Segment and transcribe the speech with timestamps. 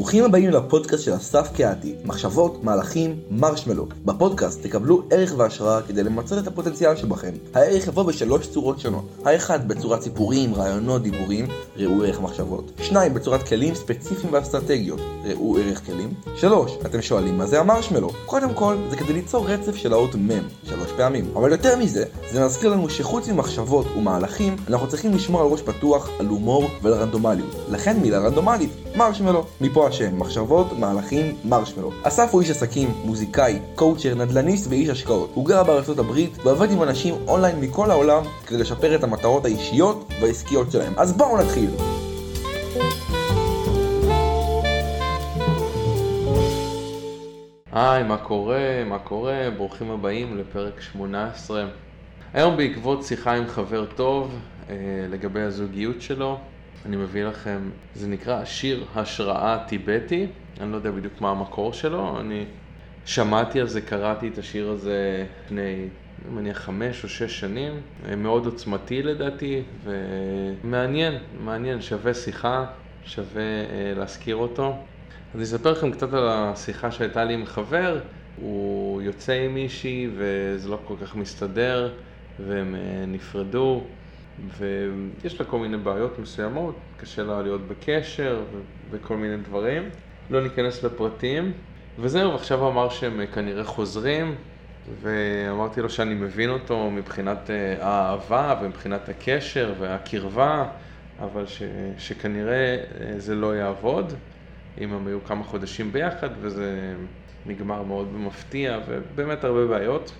[0.00, 3.86] ברוכים הבאים לפודקאסט של אסף קהתי, מחשבות, מהלכים, מרשמלו.
[4.04, 7.32] בפודקאסט תקבלו ערך והשראה כדי למצות את הפוטנציאל שבכם.
[7.54, 9.04] הערך יבוא בשלוש צורות שונות.
[9.24, 12.72] האחד בצורת סיפורים, רעיונות, דיבורים, ראו ערך מחשבות.
[12.82, 16.14] שניים בצורת כלים ספציפיים ואסטרטגיות, ראו ערך כלים.
[16.36, 18.10] שלוש, אתם שואלים מה זה המרשמלו?
[18.26, 20.28] קודם כל, זה כדי ליצור רצף של האות מ'
[20.64, 21.24] שלוש פעמים.
[21.36, 26.08] אבל יותר מזה, זה מזכיר לנו שחוץ ממחשבות ומהלכים, אנחנו צריכים לשמור על ראש פתוח,
[26.18, 27.56] על הומור ועל רנדומליות.
[27.70, 29.44] לכן מילה רנדומלית, מרשמלו.
[29.60, 31.90] מפה השם, מחשבות, מהלכים, מרשמלו.
[32.02, 35.30] אסף הוא איש עסקים, מוזיקאי, קואוצ'ר, נדל"ניסט ואיש השקעות.
[35.34, 40.12] הוא גר בארצות הברית ועובד עם אנשים אונליין מכל העולם כדי לשפר את המטרות האישיות
[40.20, 40.92] והעסקיות שלהם.
[40.96, 41.70] אז בואו נתחיל.
[47.72, 48.84] היי, מה קורה?
[48.88, 49.48] מה קורה?
[49.56, 51.64] ברוכים הבאים לפרק 18.
[52.34, 54.30] היום בעקבות שיחה עם חבר טוב
[54.70, 54.74] אה,
[55.08, 56.38] לגבי הזוגיות שלו,
[56.86, 60.26] אני מביא לכם, זה נקרא שיר השראה טיבטי,
[60.60, 62.44] אני לא יודע בדיוק מה המקור שלו, אני
[63.04, 65.88] שמעתי על זה, קראתי את השיר הזה לפני,
[66.26, 72.66] אני מניח, חמש או שש שנים, אה, מאוד עוצמתי לדעתי, ומעניין, מעניין, שווה שיחה,
[73.04, 74.68] שווה אה, להזכיר אותו.
[74.70, 78.00] אז אני אספר לכם קצת על השיחה שהייתה לי עם חבר,
[78.36, 81.94] הוא יוצא עם מישהי וזה לא כל כך מסתדר,
[82.38, 83.84] והם אה, נפרדו.
[84.48, 88.42] ויש לה כל מיני בעיות מסוימות, קשה לה להיות בקשר
[88.90, 89.90] וכל מיני דברים.
[90.30, 91.52] לא ניכנס לפרטים.
[91.98, 94.34] וזהו, עכשיו אמר שהם כנראה חוזרים,
[95.00, 100.68] ואמרתי לו שאני מבין אותו מבחינת אה, האהבה ומבחינת הקשר והקרבה,
[101.18, 101.62] אבל ש,
[101.98, 104.12] שכנראה אה, זה לא יעבוד,
[104.80, 106.94] אם הם היו כמה חודשים ביחד, וזה
[107.46, 110.12] נגמר מאוד במפתיע, ובאמת הרבה בעיות.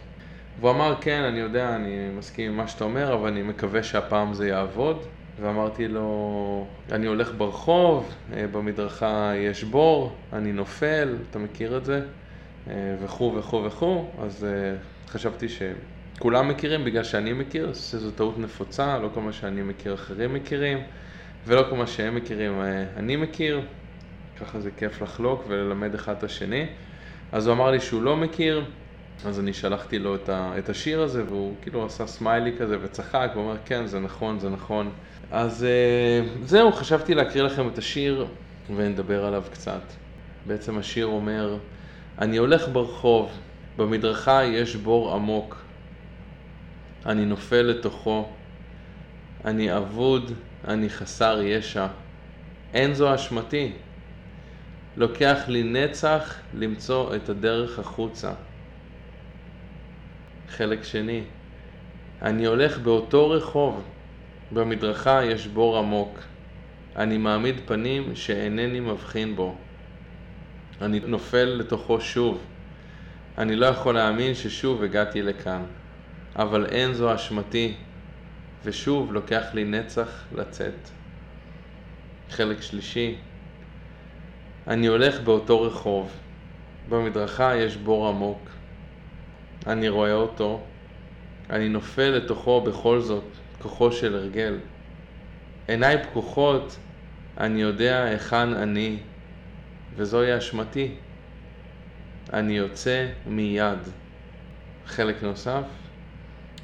[0.60, 4.34] והוא אמר, כן, אני יודע, אני מסכים עם מה שאתה אומר, אבל אני מקווה שהפעם
[4.34, 5.04] זה יעבוד.
[5.40, 12.00] ואמרתי לו, אני הולך ברחוב, אה, במדרכה יש בור, אני נופל, אתה מכיר את זה?
[12.70, 14.76] אה, וכו' וכו' וכו', אז אה,
[15.08, 20.34] חשבתי שכולם מכירים בגלל שאני מכיר, שזו טעות נפוצה, לא כל מה שאני מכיר אחרים
[20.34, 20.78] מכירים,
[21.46, 22.60] ולא כל מה שהם מכירים
[22.96, 23.60] אני מכיר,
[24.40, 26.66] ככה זה כיף לחלוק וללמד אחד את השני.
[27.32, 28.64] אז הוא אמר לי שהוא לא מכיר,
[29.24, 33.30] אז אני שלחתי לו את, ה, את השיר הזה, והוא כאילו עשה סמיילי כזה וצחק,
[33.34, 34.90] והוא אומר, כן, זה נכון, זה נכון.
[35.30, 38.26] אז אה, זהו, חשבתי להקריא לכם את השיר
[38.76, 39.82] ונדבר עליו קצת.
[40.46, 41.56] בעצם השיר אומר,
[42.18, 43.30] אני הולך ברחוב,
[43.76, 45.56] במדרכה יש בור עמוק.
[47.06, 48.28] אני נופל לתוכו,
[49.44, 50.32] אני אבוד,
[50.68, 51.86] אני חסר ישע.
[52.74, 53.72] אין זו אשמתי.
[54.96, 58.30] לוקח לי נצח למצוא את הדרך החוצה.
[60.50, 61.22] חלק שני.
[62.22, 63.82] אני הולך באותו רחוב,
[64.52, 66.18] במדרכה יש בור עמוק.
[66.96, 69.54] אני מעמיד פנים שאינני מבחין בו.
[70.82, 72.38] אני נופל לתוכו שוב.
[73.38, 75.62] אני לא יכול להאמין ששוב הגעתי לכאן.
[76.36, 77.74] אבל אין זו אשמתי,
[78.64, 80.90] ושוב לוקח לי נצח לצאת.
[82.30, 83.16] חלק שלישי,
[84.66, 86.12] אני הולך באותו רחוב.
[86.88, 88.59] במדרכה יש בור עמוק.
[89.66, 90.60] אני רואה אותו,
[91.50, 93.24] אני נופל לתוכו בכל זאת,
[93.62, 94.58] כוחו של הרגל.
[95.68, 96.76] עיניי פקוחות,
[97.38, 98.98] אני יודע היכן אני,
[99.96, 100.94] וזוהי אשמתי.
[102.32, 103.78] אני יוצא מיד.
[104.86, 105.62] חלק נוסף,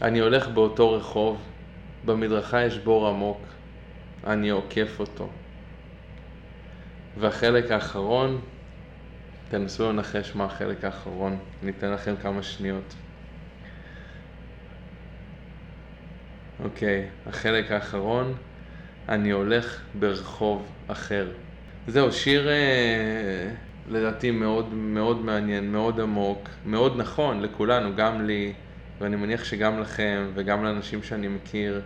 [0.03, 1.39] אני הולך באותו רחוב,
[2.05, 3.41] במדרכה יש בור עמוק,
[4.27, 5.29] אני עוקף אותו.
[7.19, 8.41] והחלק האחרון,
[9.49, 12.95] תנסו לנחש מה החלק האחרון, ניתן לכם כמה שניות.
[16.65, 18.35] אוקיי, החלק האחרון,
[19.09, 21.29] אני הולך ברחוב אחר.
[21.87, 23.51] זהו, שיר אה,
[23.89, 28.53] לדעתי מאוד מאוד מעניין, מאוד עמוק, מאוד נכון לכולנו, גם לי,
[29.01, 31.81] ואני מניח שגם לכם וגם לאנשים שאני מכיר.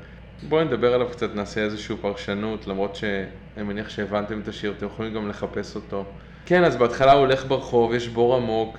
[0.48, 5.14] בואו נדבר עליו קצת, נעשה איזושהי פרשנות, למרות שאני מניח שהבנתם את השיר, אתם יכולים
[5.14, 6.04] גם לחפש אותו.
[6.46, 8.78] כן, אז בהתחלה הוא הולך ברחוב, יש בור עמוק,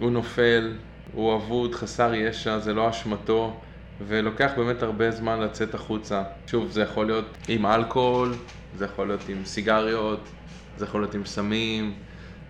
[0.00, 0.72] הוא נופל,
[1.12, 3.60] הוא אבוד, חסר ישע, זה לא אשמתו,
[4.00, 6.22] ולוקח באמת הרבה זמן לצאת החוצה.
[6.46, 8.34] שוב, זה יכול להיות עם אלכוהול,
[8.76, 10.28] זה יכול להיות עם סיגריות,
[10.76, 11.94] זה יכול להיות עם סמים,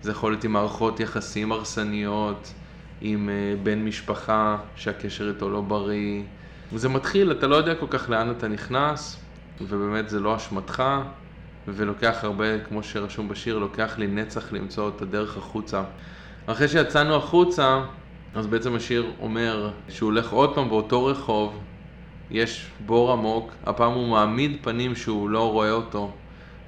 [0.01, 2.53] זה יכול להיות עם מערכות יחסים הרסניות,
[3.01, 6.23] עם uh, בן משפחה שהקשר איתו לא בריא.
[6.73, 9.17] וזה מתחיל, אתה לא יודע כל כך לאן אתה נכנס,
[9.61, 10.83] ובאמת זה לא אשמתך,
[11.67, 15.83] ולוקח הרבה, כמו שרשום בשיר, לוקח לי נצח למצוא את הדרך החוצה.
[16.45, 17.81] אחרי שיצאנו החוצה,
[18.35, 21.59] אז בעצם השיר אומר שהוא הולך עוד פעם באותו רחוב,
[22.31, 26.11] יש בור עמוק, הפעם הוא מעמיד פנים שהוא לא רואה אותו,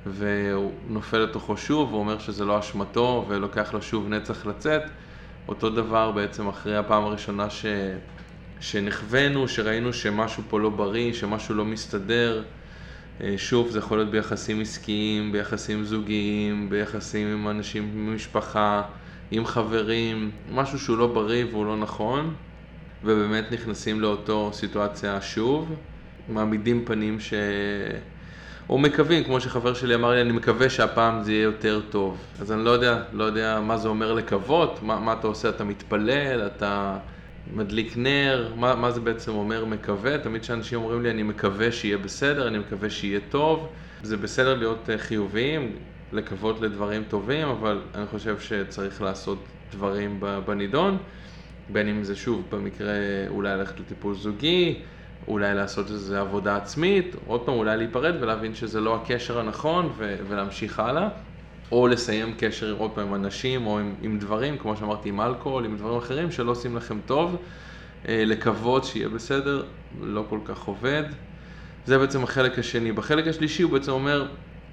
[0.06, 4.82] והוא נופל לתוכו שוב, הוא אומר שזה לא אשמתו, ולוקח לו שוב נצח לצאת.
[5.48, 7.66] אותו דבר בעצם אחרי הפעם הראשונה ש...
[8.60, 12.44] שנכווינו, שראינו שמשהו פה לא בריא, שמשהו לא מסתדר.
[13.24, 18.82] אה, שוב, זה יכול להיות ביחסים עסקיים, ביחסים זוגיים, ביחסים עם אנשים במשפחה,
[19.32, 22.34] עם חברים, משהו שהוא לא בריא והוא לא נכון,
[23.04, 25.76] ובאמת נכנסים לאותו סיטואציה שוב,
[26.28, 27.34] מעמידים פנים ש...
[28.70, 32.18] או מקווים, כמו שחבר שלי אמר לי, אני מקווה שהפעם זה יהיה יותר טוב.
[32.40, 35.64] אז אני לא יודע, לא יודע מה זה אומר לקוות, מה, מה אתה עושה, אתה
[35.64, 36.98] מתפלל, אתה
[37.48, 40.18] מדליק נר, מה, מה זה בעצם אומר מקווה?
[40.18, 43.68] תמיד כשאנשים אומרים לי, אני מקווה שיהיה בסדר, אני מקווה שיהיה טוב.
[44.04, 45.76] זה בסדר להיות אה, חיוביים,
[46.12, 50.98] לקוות לדברים טובים, אבל אני חושב שצריך לעשות דברים בנידון,
[51.70, 52.94] בין אם זה שוב במקרה
[53.28, 54.82] אולי ללכת לטיפול זוגי,
[55.28, 60.16] אולי לעשות איזו עבודה עצמית, עוד פעם אולי להיפרד ולהבין שזה לא הקשר הנכון ו-
[60.28, 61.10] ולהמשיך הלאה,
[61.72, 65.66] או לסיים קשר עוד פעם עם אנשים או עם, עם דברים, כמו שאמרתי, עם אלכוהול,
[65.66, 67.36] עם דברים אחרים שלא עושים לכם טוב,
[68.08, 69.66] אה, לקוות שיהיה בסדר,
[70.02, 71.04] לא כל כך עובד.
[71.86, 72.92] זה בעצם החלק השני.
[72.92, 74.28] בחלק השלישי הוא בעצם אומר,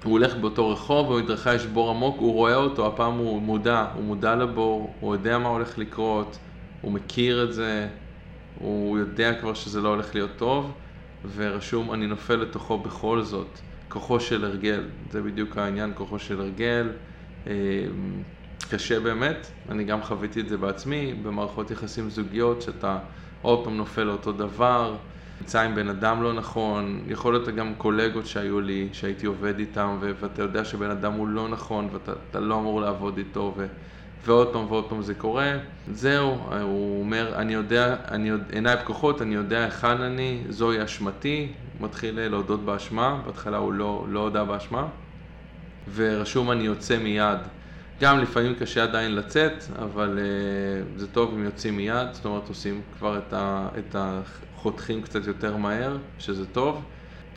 [0.05, 4.05] הוא הולך באותו רחוב, במדרכה יש בור עמוק, הוא רואה אותו, הפעם הוא מודע, הוא
[4.05, 6.39] מודע לבור, הוא יודע מה הולך לקרות,
[6.81, 7.89] הוא מכיר את זה,
[8.55, 10.73] הוא יודע כבר שזה לא הולך להיות טוב,
[11.35, 13.61] ורשום אני נופל לתוכו בכל זאת.
[13.88, 16.90] כוחו של הרגל, זה בדיוק העניין, כוחו של הרגל.
[17.46, 17.52] אה,
[18.70, 22.99] קשה באמת, אני גם חוויתי את זה בעצמי, במערכות יחסים זוגיות, שאתה
[23.43, 24.96] עוד פעם נופל לאותו דבר,
[25.40, 29.99] נמצא עם בן אדם לא נכון, יכול להיות גם קולגות שהיו לי, שהייתי עובד איתם,
[30.00, 33.67] ואתה יודע שבן אדם הוא לא נכון, ואתה לא אמור לעבוד איתו, ו...
[34.25, 35.58] ועוד פעם ועוד פעם זה קורה.
[35.93, 41.52] זהו, הוא אומר, אני יודע, אני יודע, עיניי פקוחות, אני יודע היכן אני, זוהי אשמתי,
[41.80, 44.86] מתחיל להודות באשמה, בהתחלה הוא לא, לא הודה באשמה,
[45.94, 47.38] ורשום אני יוצא מיד.
[48.00, 52.80] גם לפעמים קשה עדיין לצאת, אבל uh, זה טוב אם יוצאים מיד, זאת אומרת עושים
[52.98, 56.82] כבר את, ה, את החותכים קצת יותר מהר, שזה טוב.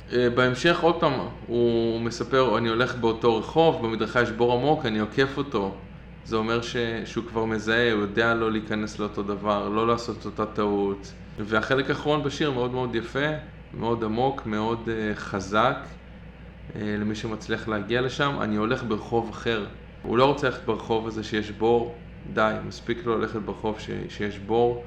[0.10, 1.14] Uh, בהמשך עוד פעם,
[1.48, 5.76] הוא מספר, אני הולך באותו רחוב, במדרכה יש בור עמוק, אני עוקף אותו,
[6.26, 10.46] זה אומר ש, שהוא כבר מזהה, הוא יודע לא להיכנס לאותו דבר, לא לעשות אותה
[10.46, 11.14] טעות.
[11.40, 13.30] והחלק האחרון בשיר מאוד מאוד יפה,
[13.74, 15.78] מאוד עמוק, מאוד uh, חזק,
[16.74, 18.38] uh, למי שמצליח להגיע לשם.
[18.42, 19.66] אני הולך ברחוב אחר.
[20.04, 21.96] הוא לא רוצה ללכת ברחוב הזה שיש בור,
[22.34, 24.84] די, מספיק לו ללכת ברחוב ש, שיש בור,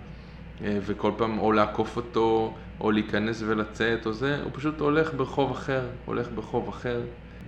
[0.59, 5.51] uh, וכל פעם או לעקוף אותו, או להיכנס ולצאת, או זה, הוא פשוט הולך ברחוב
[5.51, 7.01] אחר, הולך ברחוב אחר,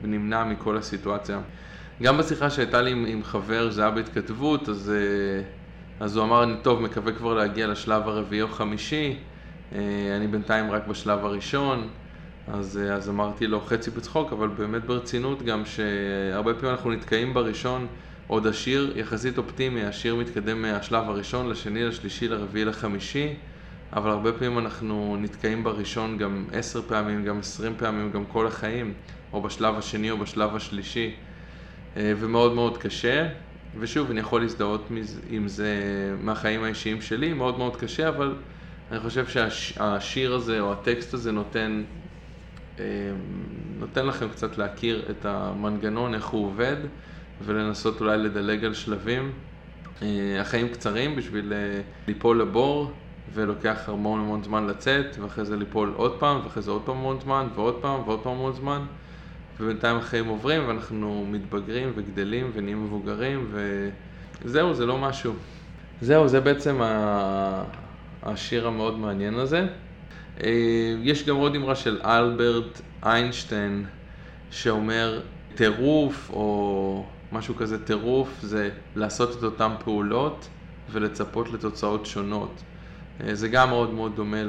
[0.02, 1.40] ונמנע מכל הסיטואציה.
[2.02, 5.42] גם בשיחה שהייתה לי עם, עם חבר, זה היה בהתכתבות, אז, אה,
[6.00, 9.35] אז הוא אמר, אני טוב, מקווה כבר להגיע לשלב הרביעי או חמישי, אה,
[9.72, 11.88] אני בינתיים רק בשלב הראשון,
[12.46, 17.34] אז, אה, אז אמרתי לו חצי בצחוק, אבל באמת ברצינות גם שהרבה פעמים אנחנו נתקעים
[17.34, 17.86] בראשון,
[18.26, 23.34] עוד השיר יחסית אופטימי, השיר מתקדם מהשלב הראשון לשני, לשלישי, לרביעי, לחמישי,
[23.92, 28.94] אבל הרבה פעמים אנחנו נתקעים בראשון גם עשר פעמים, גם עשרים פעמים, גם כל החיים,
[29.32, 31.14] או בשלב השני או בשלב השלישי.
[31.96, 33.28] אה, ומאוד מאוד קשה,
[33.78, 34.88] ושוב, אני יכול להזדהות
[35.30, 35.74] עם זה
[36.20, 38.34] מהחיים האישיים שלי, מאוד מאוד קשה, אבל
[38.90, 41.82] אני חושב שהשיר הזה או הטקסט הזה נותן,
[42.78, 42.84] אה,
[43.78, 46.76] נותן לכם קצת להכיר את המנגנון, איך הוא עובד,
[47.44, 49.32] ולנסות אולי לדלג על שלבים.
[50.02, 51.52] אה, החיים קצרים בשביל
[52.08, 52.92] ליפול לבור,
[53.34, 57.20] ולוקח המון המון זמן לצאת, ואחרי זה ליפול עוד פעם, ואחרי זה עוד פעם המון
[57.20, 58.82] זמן, ועוד פעם, ועוד פעם המון זמן.
[59.60, 63.52] ובינתיים החיים עוברים ואנחנו מתבגרים וגדלים ונהיים מבוגרים
[64.44, 65.32] וזהו, זה לא משהו.
[66.00, 66.80] זהו, זה בעצם
[68.26, 69.66] השיר המאוד מעניין הזה.
[70.44, 73.84] אה, יש גם עוד אמרה של אלברט איינשטיין
[74.50, 75.20] שאומר
[75.54, 80.48] טירוף או משהו כזה טירוף זה לעשות את אותן פעולות
[80.90, 82.62] ולצפות לתוצאות שונות.
[83.20, 84.42] אה, זה גם מאוד מאוד דומה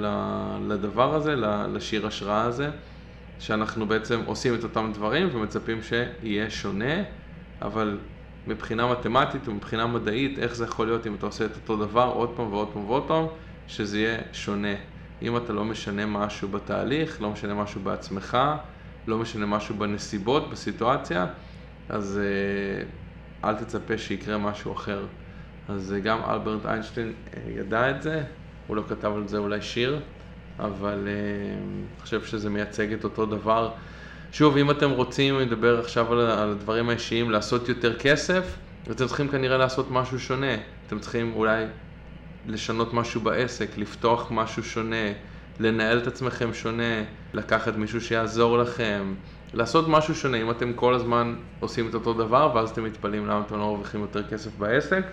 [0.68, 1.36] לדבר הזה,
[1.74, 2.70] לשיר השראה הזה.
[3.40, 7.04] שאנחנו בעצם עושים את אותם דברים ומצפים שיהיה שונה,
[7.62, 7.98] אבל
[8.48, 12.30] מבחינה מתמטית ומבחינה מדעית, איך זה יכול להיות אם אתה עושה את אותו דבר עוד
[12.36, 13.26] פעם ועוד פעם ועוד פעם,
[13.68, 14.74] שזה יהיה שונה.
[15.22, 18.38] אם אתה לא משנה משהו בתהליך, לא משנה משהו בעצמך,
[19.08, 21.26] לא משנה משהו בנסיבות, בסיטואציה,
[21.90, 25.06] אז אה, אל תצפה שיקרה משהו אחר.
[25.70, 28.24] אז אה, גם אלברט איינשטיין אה, ידע את זה,
[28.68, 30.00] הוא לא כתב על זה אולי שיר,
[30.60, 33.72] אבל אני חושב שזה מייצג את אותו דבר.
[34.32, 38.58] שוב, אם אתם רוצים לדבר עכשיו על, על הדברים האישיים, לעשות יותר כסף,
[38.92, 40.56] אתם צריכים כנראה לעשות משהו שונה.
[40.88, 41.66] אתם צריכים אולי
[42.48, 45.12] לשנות משהו בעסק, לפתוח משהו שונה,
[45.60, 49.14] לנהל את עצמכם שונה, לקחת מישהו שיעזור לכם,
[49.54, 50.38] לעשות משהו שונה.
[50.38, 54.02] אם אתם כל הזמן עושים את אותו דבר, ואז אתם מתפלאים למה אתם לא מרוויחים
[54.02, 55.04] יותר כסף בעסק,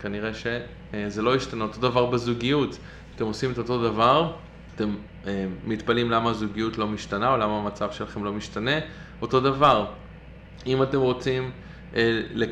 [0.00, 1.64] כנראה שזה לא ישתנה.
[1.64, 2.78] אותו דבר בזוגיות,
[3.16, 4.32] אתם עושים את אותו דבר,
[4.74, 4.94] אתם
[5.26, 8.78] אה, מתפלאים למה הזוגיות לא משתנה, או למה המצב שלכם לא משתנה,
[9.22, 9.86] אותו דבר.
[10.66, 11.50] אם אתם רוצים אה,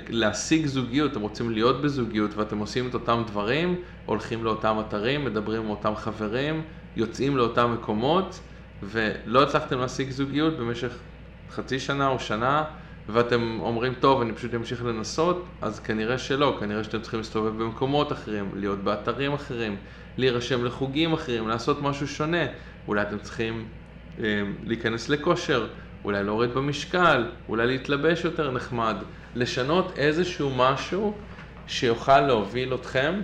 [0.08, 5.62] להשיג זוגיות, אתם רוצים להיות בזוגיות ואתם עושים את אותם דברים, הולכים לאותם אתרים, מדברים
[5.62, 6.62] עם אותם חברים,
[6.96, 8.40] יוצאים לאותם מקומות,
[8.82, 10.98] ולא הצלחתם להשיג זוגיות במשך
[11.50, 12.64] חצי שנה או שנה,
[13.08, 18.12] ואתם אומרים, טוב, אני פשוט אמשיך לנסות, אז כנראה שלא, כנראה שאתם צריכים להסתובב במקומות
[18.12, 19.76] אחרים, להיות באתרים אחרים,
[20.16, 22.46] להירשם לחוגים אחרים, לעשות משהו שונה.
[22.88, 23.68] אולי אתם צריכים
[24.18, 25.66] אה, להיכנס לכושר,
[26.04, 28.96] אולי להוריד במשקל, אולי להתלבש יותר נחמד,
[29.34, 31.14] לשנות איזשהו משהו
[31.66, 33.20] שיוכל להוביל אתכם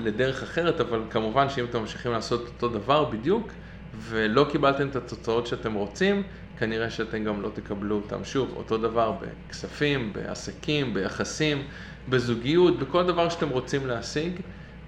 [0.00, 3.52] לדרך אחרת, אבל כמובן שאם אתם ממשיכים לעשות אותו דבר בדיוק,
[3.98, 6.22] ולא קיבלתם את התוצאות שאתם רוצים,
[6.58, 8.24] כנראה שאתם גם לא תקבלו אותם.
[8.24, 11.62] שוב, אותו דבר בכספים, בעסקים, ביחסים,
[12.08, 14.40] בזוגיות, בכל דבר שאתם רוצים להשיג,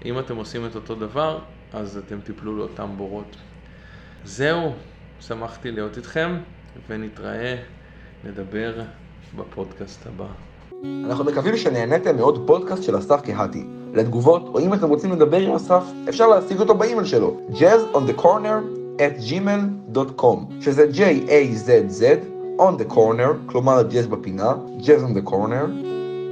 [0.05, 1.39] אם אתם עושים את אותו דבר,
[1.73, 3.35] אז אתם תיפלו לאותם בורות.
[4.23, 4.75] זהו,
[5.19, 6.37] שמחתי להיות איתכם,
[6.89, 7.55] ונתראה,
[8.23, 8.81] נדבר
[9.37, 10.27] בפודקאסט הבא.
[11.05, 13.63] אנחנו מקווים שנהניתם מעוד פודקאסט של אסף קהתי.
[13.93, 17.99] לתגובות, או אם אתם רוצים לדבר עם אסף, אפשר להשיג אותו באימייל שלו, jazz on
[17.99, 18.61] the corner
[18.97, 22.03] at gmail.com, שזה J-A-Z-Z,
[22.59, 25.67] on the corner, כלומר ג'אז בפינה, jazz on the corner,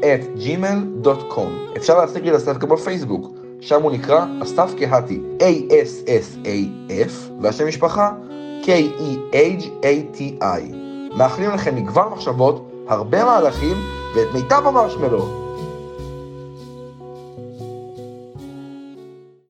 [0.02, 1.78] at gmail.com.
[1.78, 7.12] אפשר להשיג לי לסף גם בפייסבוק, שם הוא נקרא אסף קהתי, A-S-S-A-F,
[7.42, 8.12] והשם משפחה
[8.66, 10.62] K-E-H-A-T-I.
[11.18, 13.78] מאחלים לכם מגוון מחשבות, הרבה מהלכים
[14.16, 15.45] ואת מיטב המרשמלו.